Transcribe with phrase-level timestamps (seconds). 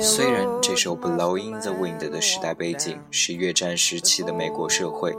[0.00, 5.12] 虽然这首《Blowing the Wind》的时代背景是越战时期的美国社会，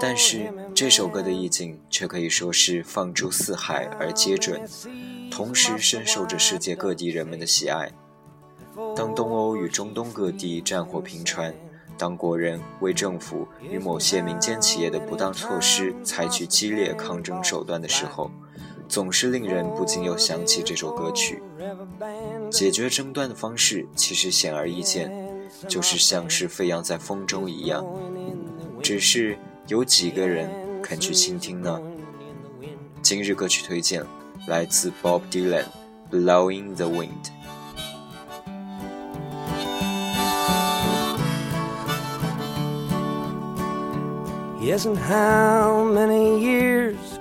[0.00, 4.62] 但是这首歌的意境却可以说是放诸四海而皆准，
[5.30, 7.92] 同时深受着世界各地人们的喜爱。
[8.94, 11.54] 当东欧与中东各地战火频传，
[11.98, 18.30] 当国人为政府与某些民间企业的不当措施采取激烈抗争手段的时候，
[18.88, 21.42] 总是令人不禁又想起这首歌曲。
[22.50, 25.12] 解决争端的方式其实显而易见，
[25.68, 27.84] 就是像是飞扬在风中一样。
[28.82, 29.36] 只是
[29.68, 30.48] 有几个人
[30.82, 31.80] 肯去倾听呢？
[33.02, 34.04] 今日歌曲推荐
[34.46, 35.64] 来自 Bob Dylan，
[36.10, 37.08] 《Blowing the Wind》。
[44.60, 46.96] Yes, and how many years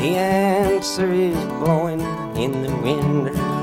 [0.00, 2.00] The answer is blowing
[2.34, 3.59] in the wind.